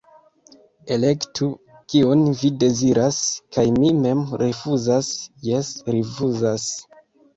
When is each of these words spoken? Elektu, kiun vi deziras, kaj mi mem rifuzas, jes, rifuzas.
Elektu, 0.95 1.49
kiun 1.93 2.23
vi 2.41 2.51
deziras, 2.65 3.19
kaj 3.57 3.67
mi 3.75 3.93
mem 4.07 4.25
rifuzas, 4.43 5.13
jes, 5.51 5.71
rifuzas. 5.99 6.67